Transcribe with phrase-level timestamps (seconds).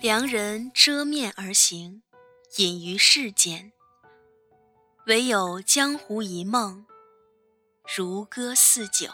[0.00, 2.02] 良人遮面而行，
[2.58, 3.72] 隐于世间。
[5.06, 6.86] 唯有江湖一梦，
[7.96, 9.08] 如歌似酒。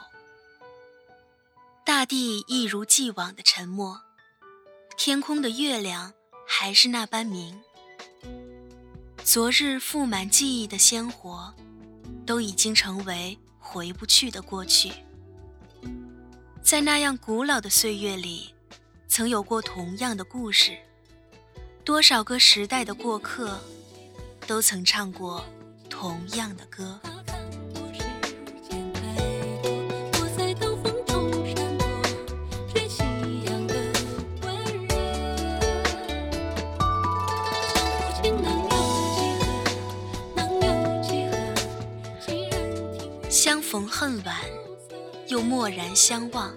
[1.83, 4.03] 大地一如既往的沉默，
[4.98, 6.12] 天空的月亮
[6.47, 7.59] 还是那般明。
[9.25, 11.55] 昨日覆满记忆的鲜活，
[12.27, 14.93] 都已经成为回不去的过去。
[16.62, 18.55] 在那样古老的岁月里，
[19.09, 20.77] 曾有过同样的故事。
[21.83, 23.59] 多少个时代的过客，
[24.47, 25.43] 都曾唱过
[26.01, 27.01] 同样的歌。
[43.28, 44.36] 相逢恨晚，
[45.27, 46.55] 又蓦然相望。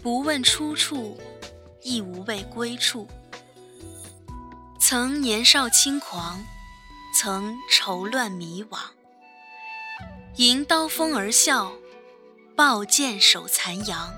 [0.00, 1.18] 不问出处，
[1.82, 3.08] 亦无畏归处。
[4.78, 6.40] 曾年少轻狂，
[7.14, 8.78] 曾愁乱迷惘。
[10.36, 11.72] 迎刀锋而笑，
[12.56, 14.14] 抱剑守残阳。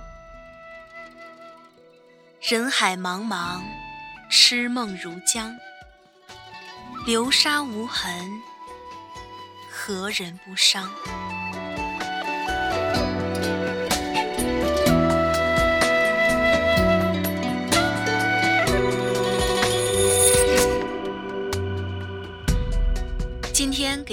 [2.40, 3.62] 人海茫茫，
[4.30, 5.56] 痴梦如江。
[7.04, 8.30] 流沙无痕，
[9.70, 10.90] 何人不伤？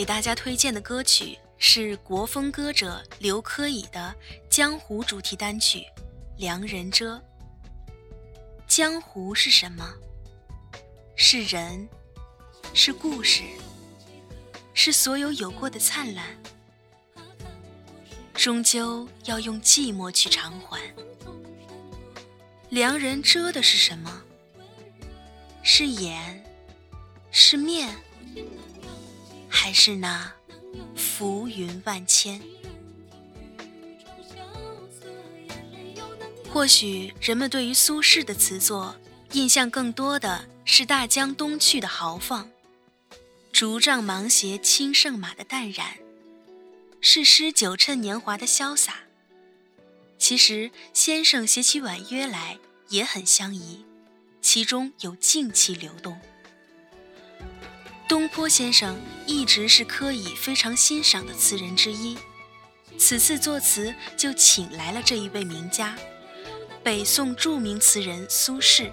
[0.01, 4.15] 给大家推荐的歌曲是国风歌者刘珂矣的
[4.49, 5.77] 江湖主题单曲
[6.39, 7.17] 《良人遮》。
[8.67, 9.87] 江湖是什么？
[11.15, 11.87] 是人，
[12.73, 13.43] 是故事，
[14.73, 16.25] 是所有有过的灿烂，
[18.33, 20.81] 终究要用寂寞去偿还。
[22.69, 24.23] 良人遮的是什么？
[25.61, 26.43] 是眼，
[27.29, 27.95] 是面。
[29.61, 30.33] 还是那
[30.95, 32.41] 浮云万千。
[36.49, 38.95] 或许人们对于苏轼的词作
[39.33, 42.49] 印象更多的是大江东去的豪放，
[43.51, 45.95] 竹杖芒鞋轻胜马的淡然，
[46.99, 49.01] 是诗酒趁年华的潇洒。
[50.17, 52.57] 其实先生写起婉约来
[52.89, 53.85] 也很相宜，
[54.41, 56.19] 其中有静气流动。
[58.11, 62.17] 东坡先生一直是柯以非常欣赏的词人之一，
[62.97, 65.97] 此次作词就请来了这一位名家，
[66.83, 68.91] 北宋著名词人苏轼，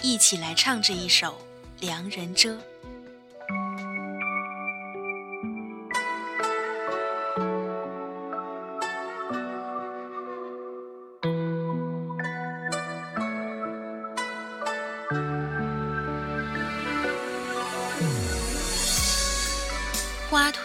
[0.00, 1.44] 一起来唱这一首
[1.80, 2.54] 《良人遮》。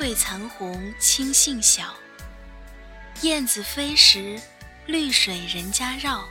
[0.05, 1.95] 花褪残红青杏小，
[3.23, 4.39] 燕子飞时，
[4.85, 6.23] 绿水人家绕。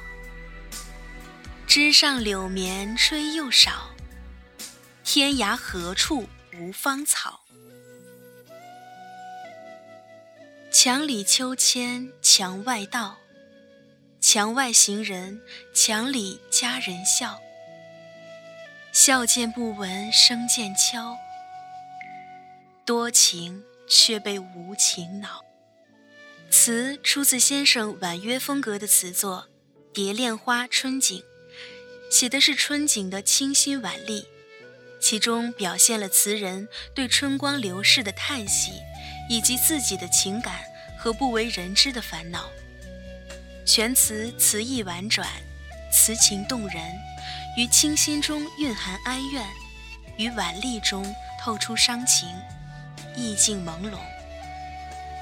[1.67, 3.91] 枝上柳绵吹又少，
[5.03, 7.41] 天涯何处无芳草？
[10.73, 13.19] 墙里秋千墙外道，
[14.21, 15.43] 墙外行人
[15.75, 17.41] 墙里佳人笑。
[18.93, 21.19] 笑渐不闻声渐悄。
[22.87, 25.43] 多情却被无情恼。
[26.51, 29.49] 词出自先生婉约风格的词作
[29.95, 31.19] 《蝶恋花·春景》，
[32.15, 34.27] 写的是春景的清新婉丽，
[35.01, 38.73] 其中表现了词人对春光流逝的叹息，
[39.31, 40.61] 以及自己的情感
[40.99, 42.51] 和不为人知的烦恼。
[43.65, 45.27] 全词词意婉转，
[45.91, 46.85] 词情动人，
[47.57, 49.43] 于清新中蕴含哀怨，
[50.19, 51.03] 于婉丽中
[51.43, 52.29] 透出伤情。
[53.17, 53.99] 意境朦胧，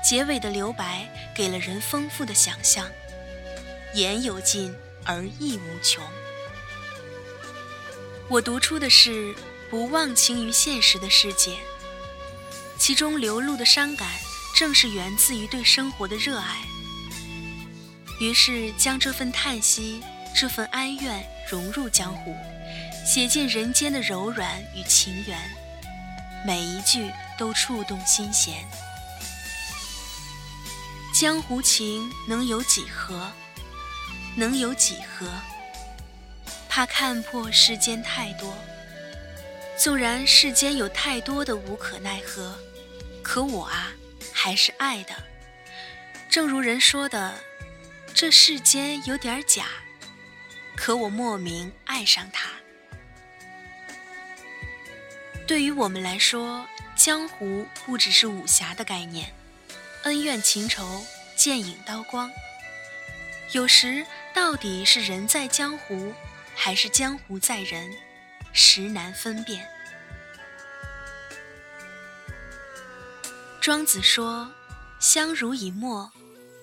[0.03, 2.87] 结尾的留白给了人丰富的想象，
[3.95, 4.75] 言有尽
[5.05, 6.03] 而意无穷。
[8.29, 9.35] 我读出的是
[9.71, 11.57] 不忘情于现实的世界，
[12.79, 14.09] 其中流露的伤感
[14.57, 16.63] 正是源自于对生活的热爱。
[18.21, 20.03] 于是将这份叹息、
[20.35, 22.35] 这份哀怨融入江湖，
[23.05, 25.39] 写尽人间的柔软与情缘。
[26.45, 28.65] 每一句都触动心弦。
[31.15, 33.31] 江湖情能有几何？
[34.35, 35.31] 能有几何？
[36.69, 38.57] 怕看破世间太多。
[39.79, 42.59] 纵然世间有太多的无可奈何，
[43.23, 43.93] 可我啊，
[44.33, 45.15] 还是爱的。
[46.31, 47.35] 正如人说的，
[48.15, 49.67] 这世间有点假，
[50.77, 52.49] 可我莫名爱上他。
[55.47, 56.67] 对于我们来说，
[56.97, 59.33] 江湖不只是武侠的概念，
[60.05, 61.05] 恩怨情仇、
[61.37, 62.31] 剑影刀光。
[63.53, 66.13] 有时到底是人在江湖，
[66.55, 67.93] 还是江湖在人，
[68.53, 69.67] 实难分辨。
[73.61, 74.51] 庄子说
[74.99, 76.11] ：“相濡以沫。”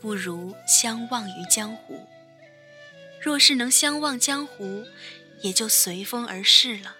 [0.01, 2.07] 不如相忘于江湖。
[3.21, 4.85] 若是能相忘江湖，
[5.41, 6.95] 也就随风而逝了。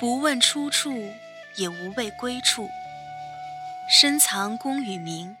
[0.00, 1.12] 不问出处，
[1.56, 2.68] 也无畏归处。
[3.90, 5.36] 深藏功与名，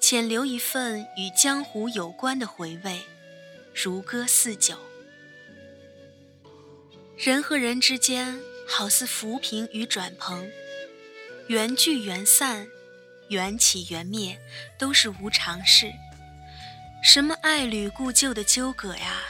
[0.00, 3.00] 浅留一份与江湖有关的回味，
[3.74, 4.76] 如歌似酒。
[7.16, 10.50] 人和人之间，好似浮萍与转蓬，
[11.48, 12.68] 缘聚缘散。
[13.28, 14.40] 缘起缘灭
[14.78, 15.92] 都是无常事，
[17.02, 19.20] 什么爱侣故旧的纠葛呀？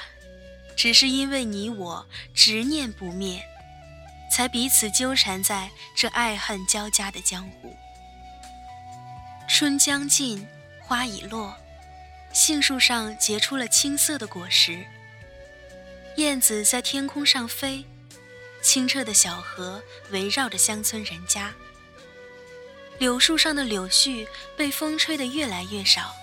[0.77, 3.43] 只是因为你我执念不灭，
[4.37, 7.75] 才彼此纠缠在这爱恨交加的江湖。
[9.49, 10.47] 春将尽，
[10.79, 11.57] 花已落，
[12.35, 14.85] 杏树上结出了青色的果实。
[16.19, 17.83] 燕子在天空上飞，
[18.63, 21.55] 清澈的小河围绕着乡村人家。
[22.99, 26.15] 柳树上的柳絮被风吹得越来越少，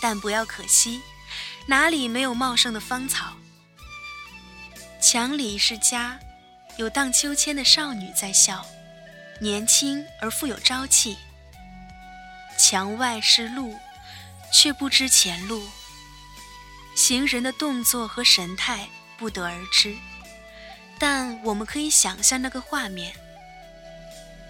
[0.00, 1.00] 但不要可惜，
[1.68, 3.36] 哪里没有茂盛的芳草？
[5.00, 6.18] 墙里是家，
[6.76, 8.66] 有荡秋千的少女在笑，
[9.40, 11.16] 年轻而富有朝气。
[12.58, 13.74] 墙外是路，
[14.52, 15.66] 却不知前路。
[16.94, 19.96] 行人的动作和神态不得而知，
[20.98, 23.14] 但我们可以想象那个画面。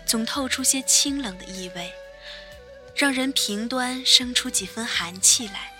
[0.04, 1.92] 总透出些清冷的意味，
[2.96, 5.72] 让人平端生出几分寒气来。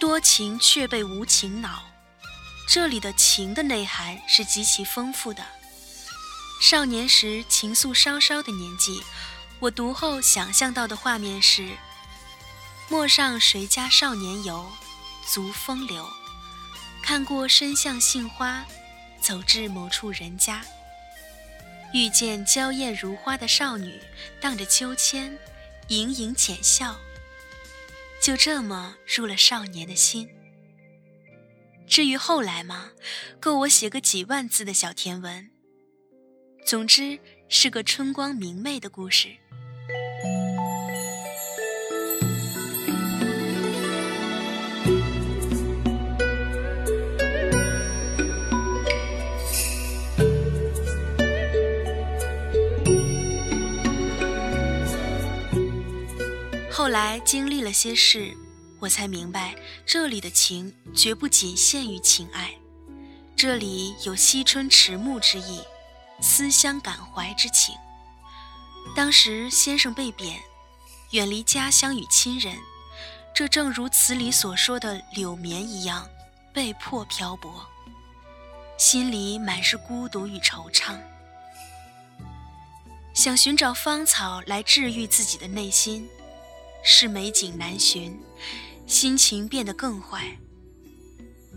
[0.00, 1.82] 多情却被无情恼，
[2.66, 5.44] 这里的情的内涵是极其丰富的。
[6.60, 9.02] 少年时情愫稍稍的年纪，
[9.60, 11.76] 我读后想象到的画面是：
[12.88, 14.66] 陌上谁家少年游，
[15.26, 16.08] 足风流。
[17.02, 18.64] 看过深巷杏花，
[19.20, 20.64] 走至某处人家。
[21.92, 24.00] 遇见娇艳如花的少女，
[24.40, 25.38] 荡着秋千，
[25.88, 26.96] 盈盈浅笑，
[28.22, 30.28] 就这么入了少年的心。
[31.94, 32.90] 至于后来嘛，
[33.38, 35.48] 够我写个几万字的小甜文。
[36.66, 39.28] 总之，是个春光明媚的故事。
[56.72, 58.36] 后来经历了些事，
[58.84, 59.54] 我才明白，
[59.86, 62.54] 这里的情绝不仅限于情爱，
[63.34, 65.62] 这里有惜春迟暮之意，
[66.20, 67.74] 思乡感怀之情。
[68.94, 70.38] 当时先生被贬，
[71.12, 72.58] 远离家乡与亲人，
[73.34, 76.06] 这正如词里所说的柳绵一样，
[76.52, 77.66] 被迫漂泊，
[78.76, 80.98] 心里满是孤独与惆怅，
[83.14, 86.06] 想寻找芳草来治愈自己的内心。
[86.86, 88.20] 是美景难寻，
[88.86, 90.36] 心情变得更坏。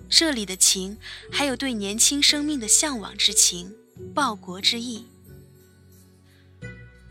[0.09, 0.97] 这里的情，
[1.31, 3.75] 还有对年轻生命的向往之情，
[4.13, 5.05] 报国之意。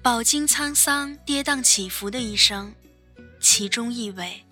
[0.02, 2.72] 饱经沧桑、跌宕起伏的一生，
[3.40, 4.44] 其中意味，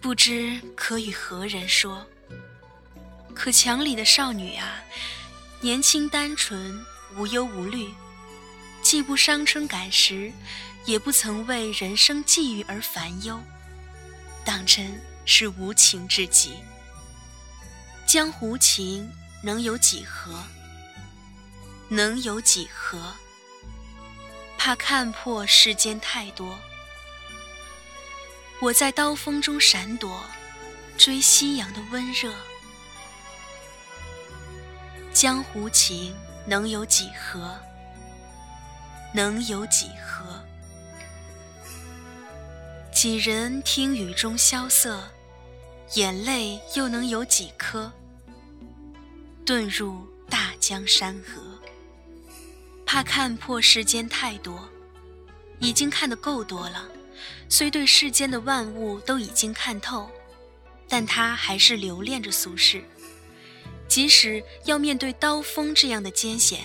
[0.00, 2.06] 不知可与何人说。
[3.34, 4.82] 可墙里的少女啊，
[5.60, 6.80] 年轻单纯，
[7.16, 7.88] 无忧无虑，
[8.82, 10.32] 既不伤春感时。
[10.86, 13.40] 也不曾为人生际遇而烦忧，
[14.44, 16.58] 当真是无情至极。
[18.06, 19.10] 江湖情
[19.42, 20.44] 能有几何？
[21.88, 23.14] 能有几何？
[24.58, 26.58] 怕看破世间太多。
[28.60, 30.24] 我在刀锋中闪躲，
[30.96, 32.32] 追夕阳的温热。
[35.12, 37.58] 江湖情能有几何？
[39.12, 40.42] 能有几何？
[42.94, 45.02] 几人听雨中萧瑟，
[45.94, 47.92] 眼泪又能有几颗？
[49.44, 51.42] 遁入大江山河。
[52.86, 54.68] 怕看破世间太多，
[55.58, 56.88] 已经看得够多了。
[57.48, 60.08] 虽对世间的万物都已经看透，
[60.88, 62.84] 但他还是留恋着俗世。
[63.88, 66.60] 即使要面对刀锋这样的艰险，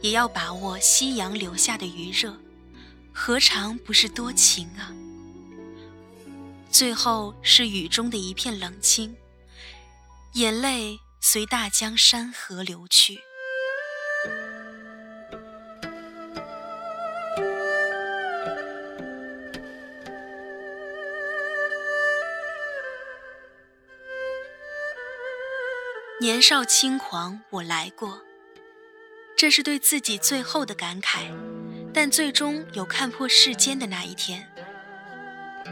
[0.00, 2.36] 也要把握夕阳留下的余热，
[3.12, 4.92] 何尝不是多情啊？
[6.70, 9.16] 最后是雨中的一片冷清，
[10.34, 13.18] 眼泪随大江山河流去。
[26.20, 28.20] 年少轻狂，我来过。
[29.36, 31.30] 这是对自己最后的感慨，
[31.94, 34.50] 但最终有看破世间的那一天。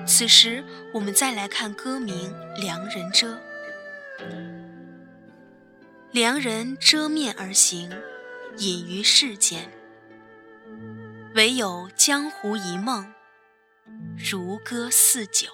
[0.07, 3.35] 此时，我们再来看歌名《良人遮》。
[6.13, 7.91] 良人遮面而行，
[8.59, 9.71] 隐于世间。
[11.35, 13.13] 唯有江湖一梦，
[14.17, 15.49] 如歌似酒。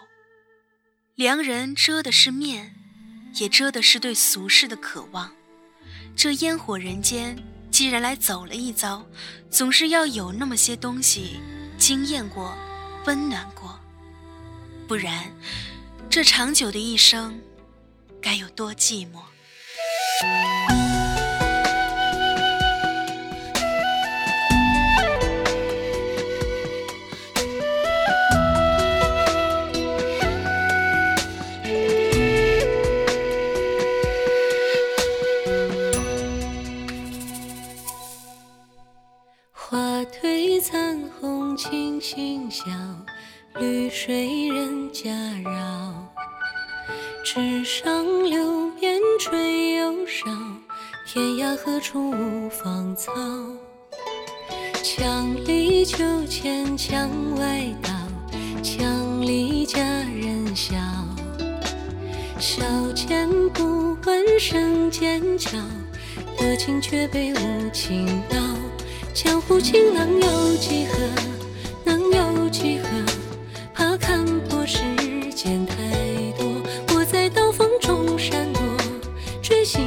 [1.15, 2.77] 良人遮的是面。
[3.37, 5.33] 也遮的是对俗世的渴望。
[6.17, 7.39] 这烟火人间，
[7.71, 9.07] 既然来走了一遭，
[9.49, 11.39] 总是要有那么些东西
[11.79, 12.53] 惊艳过、
[13.07, 13.80] 温暖过，
[14.91, 15.33] 不然，
[16.11, 17.41] 这长久的一生，
[18.21, 19.21] 该有多寂寞。
[56.77, 57.91] 墙外道，
[58.62, 60.77] 墙里佳人笑。
[62.39, 62.62] 笑
[62.95, 65.59] 间不闻声渐悄，
[66.39, 68.37] 得情却被无情恼。
[69.12, 70.99] 江湖情郎有几何？
[71.85, 72.89] 能有几何？
[73.75, 74.81] 怕看破世
[75.35, 75.75] 间太
[76.39, 76.47] 多。
[76.95, 78.62] 我在刀锋中闪躲，
[79.43, 79.79] 追夕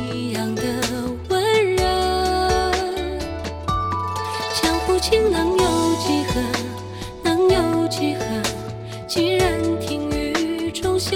[9.14, 11.16] 既然听雨中萧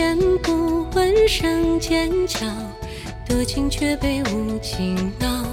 [0.00, 2.46] 笑间不闻声渐悄，
[3.28, 5.44] 多情却被无情恼。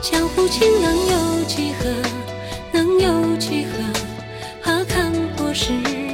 [0.00, 1.90] 江湖情能有几何？
[2.70, 3.72] 能有几何？
[4.62, 5.72] 怕看破世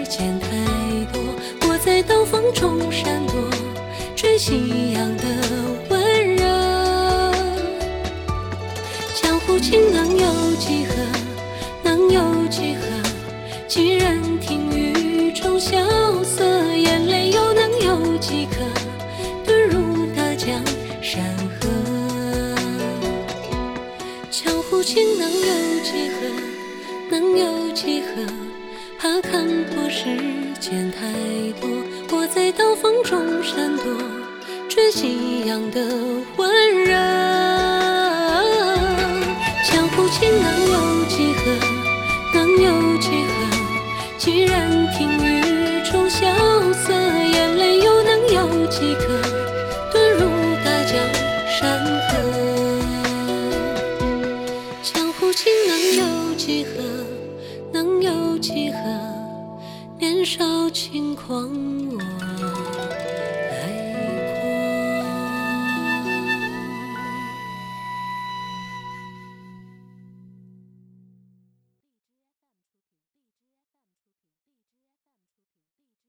[0.09, 0.49] 间太
[1.12, 1.21] 多。
[1.69, 3.35] 我在刀锋中闪躲，
[4.17, 5.25] 追夕阳的
[5.91, 6.43] 温热。
[9.14, 10.55] 江湖情能有。
[10.57, 10.95] 几何
[11.83, 12.87] 能有几何？
[13.69, 15.76] 几人听雨中萧
[16.23, 16.53] 瑟，
[18.25, 18.64] 有几颗？
[19.47, 20.64] 遁入大江
[21.02, 21.23] 山
[21.61, 21.69] 河。
[24.31, 26.16] 江湖情能有几何？
[27.11, 28.25] 能有几何？
[28.99, 30.07] 怕看破世
[30.59, 31.02] 间太
[31.61, 31.69] 多。
[32.16, 33.93] 我在刀锋中闪躲，
[34.71, 35.83] 追夕阳的
[36.38, 36.95] 温热。
[39.71, 41.43] 江湖情能有几何？
[42.33, 43.35] 能有几何？
[44.16, 46.26] 既然听雨中萧
[60.75, 61.74] 轻狂。